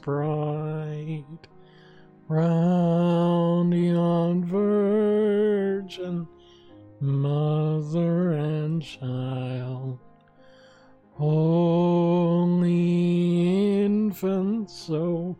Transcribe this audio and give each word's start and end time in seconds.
bright, 0.00 1.46
round 2.28 3.74
yon 3.74 4.44
virgin, 4.44 6.26
mother 7.00 8.32
and 8.32 8.82
child, 8.82 9.98
holy 11.12 12.64
infant, 13.84 14.70
so 14.70 15.36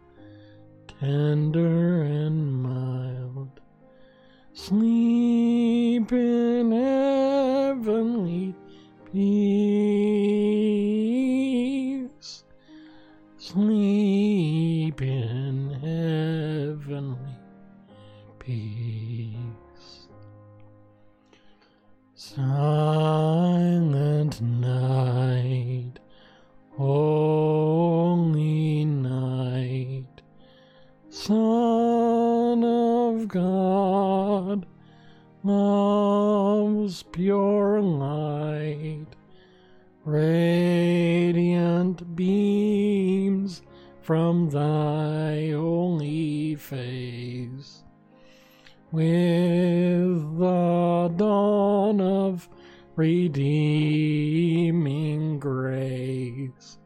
tender 1.00 2.02
and 2.02 2.62
mild, 2.62 3.60
sleep 4.52 6.12
in 6.12 6.72
heavenly 6.72 8.54
peace. 9.10 10.00
Sleep 13.38 13.89
Silent 22.36 24.40
night, 24.40 25.94
holy 26.76 28.84
night, 28.84 30.22
Son 31.08 32.62
of 32.62 33.26
God, 33.26 34.64
love's 35.42 37.02
pure 37.02 37.82
light, 37.82 39.06
radiant 40.04 42.14
beams 42.14 43.62
from 44.02 44.50
thy 44.50 45.50
holy 45.50 46.54
face. 46.54 47.82
With 48.92 49.89
redeeming 53.00 54.68
grace. 55.38 56.76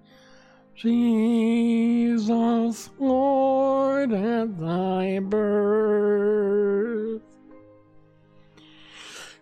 Jesus, 0.76 2.88
Lord, 3.00 4.12
at 4.12 4.56
thy 4.60 5.18
birth. 5.18 7.20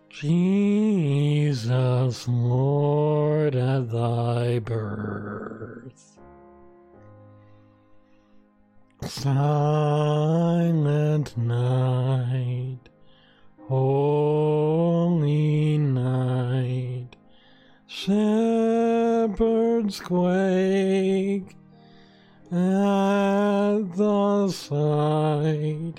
Jesus, 0.09 2.27
Lord, 2.27 3.55
at 3.55 3.91
thy 3.91 4.59
birth. 4.61 6.17
Silent 9.05 11.37
night, 11.37 12.42
shepherds 19.83 20.01
quake 20.01 21.57
at 22.53 23.97
the 23.97 24.49
sight, 24.49 25.95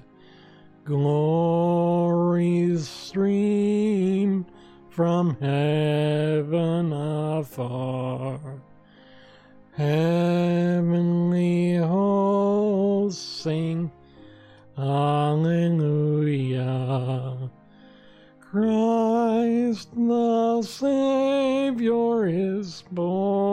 glories 0.85 2.87
stream 2.87 4.45
from 4.89 5.35
heaven 5.39 6.93
afar. 6.93 8.39
Heavenly 9.71 11.77
hosts 11.77 13.21
sing 13.21 13.91
Alleluia. 14.77 15.89
Christ 18.39 19.89
the 19.95 20.61
Savior 20.61 22.27
is 22.27 22.83
born. 22.91 23.52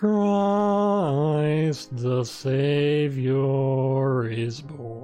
Christ 0.00 1.94
the 1.94 2.24
Savior 2.24 3.34
is 4.30 4.62
born. 4.62 4.99